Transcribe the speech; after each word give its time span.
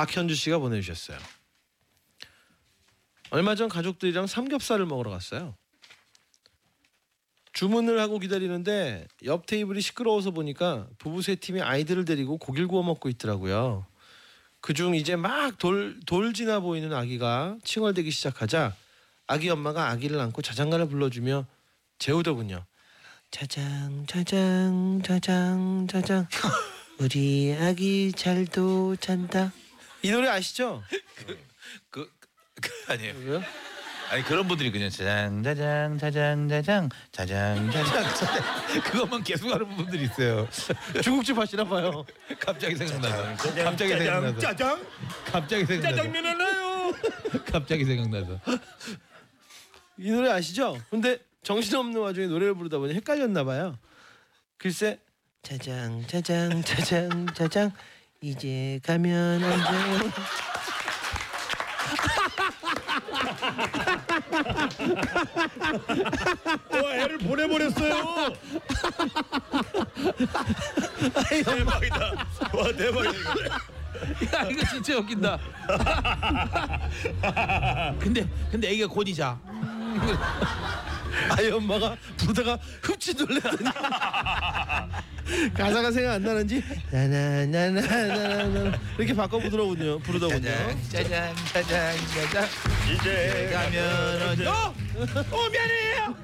박현주 0.00 0.34
씨가 0.34 0.58
보내주셨어요. 0.58 1.18
얼마 3.28 3.54
전 3.54 3.68
가족들이랑 3.68 4.26
삼겹살을 4.26 4.86
먹으러 4.86 5.10
갔어요. 5.10 5.54
주문을 7.52 8.00
하고 8.00 8.18
기다리는데 8.18 9.06
옆 9.24 9.44
테이블이 9.44 9.82
시끄러워서 9.82 10.30
보니까 10.30 10.86
부부 10.98 11.20
세 11.20 11.34
팀이 11.34 11.60
아이들을 11.60 12.06
데리고 12.06 12.38
고기를 12.38 12.66
구워 12.66 12.82
먹고 12.82 13.10
있더라고요. 13.10 13.84
그중 14.62 14.94
이제 14.94 15.16
막 15.16 15.58
돌 15.58 16.00
돌 16.06 16.32
지나 16.32 16.60
보이는 16.60 16.94
아기가 16.94 17.58
칭얼대기 17.62 18.10
시작하자 18.10 18.74
아기 19.26 19.50
엄마가 19.50 19.88
아기를 19.90 20.18
안고 20.18 20.40
자장가를 20.40 20.88
불러주며 20.88 21.44
재우더군요. 21.98 22.64
자장 23.30 24.06
자장 24.06 25.02
자장 25.04 25.86
자장 25.88 26.26
우리 26.98 27.54
아기 27.60 28.12
잘도 28.12 28.96
잔다. 28.96 29.52
이 30.02 30.10
노래 30.10 30.28
아시죠? 30.28 30.82
그, 31.90 32.10
그 32.60 32.70
아니에요. 32.88 33.14
왜요? 33.18 33.42
아니 34.10 34.24
그런 34.24 34.48
분들이 34.48 34.72
그냥 34.72 34.90
짜장 34.90 35.42
짜장 35.44 35.96
짜장 35.96 36.48
짜장 36.48 36.88
짜장 37.12 37.70
짜장 37.70 38.14
짜장 38.14 38.82
그것만 38.82 39.22
계속 39.22 39.52
하는 39.52 39.68
분들이 39.76 40.02
있어요. 40.04 40.48
중국집 41.02 41.38
하시나 41.38 41.62
봐요. 41.64 42.04
갑자기 42.40 42.74
생각나서. 42.74 43.36
갑자기 43.62 43.90
생각나서. 43.92 44.38
짜장 44.40 44.84
갑자기 45.26 45.64
생각나서. 45.64 45.96
짜장면 45.96 46.26
하나요. 46.26 46.92
갑자기 47.46 47.84
생각나서. 47.84 48.40
이 49.98 50.10
노래 50.10 50.30
아시죠? 50.30 50.76
근데 50.90 51.18
정신없는 51.44 52.00
와중에 52.00 52.26
노래를 52.26 52.54
부르다 52.54 52.78
보니 52.78 52.94
헷갈렸나 52.94 53.44
봐요. 53.44 53.78
글쎄 54.58 54.98
짜장 55.42 56.04
짜장 56.08 56.62
짜장 56.64 57.26
짜장 57.32 57.72
이제 58.22 58.78
가면 58.84 59.42
언제 59.42 60.10
와 66.82 66.94
애를 66.96 67.18
보내버렸어요. 67.18 68.32
대박이다. 71.44 71.98
와 72.52 72.72
대박이다. 72.76 73.30
야 74.34 74.42
이거 74.50 74.64
진짜 74.70 74.98
웃긴다. 74.98 75.38
근데 77.98 78.26
근데 78.50 78.68
애기가 78.68 78.86
곤이자. 78.88 79.38
아이 81.28 81.50
엄마가 81.50 81.96
부르다가 82.16 82.58
흡치 82.82 83.14
놀래더니 83.14 83.58
가사가 85.54 85.92
생각 85.92 86.14
안 86.14 86.22
나는지 86.22 86.62
나나나나나나 86.90 88.78
이렇게 88.98 89.14
바꿔 89.14 89.38
부르더군요. 89.38 89.98
부르더군요. 90.00 90.50
짜장 90.88 91.34
짜장 91.52 91.94
짜장. 92.14 92.48
이제 92.92 93.50
가면 93.52 94.22
언제 94.22 94.46
어, 94.46 94.74
어 95.30 95.48
미안해요. 95.50 96.16